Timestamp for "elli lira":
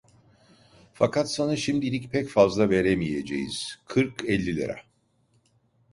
4.27-4.79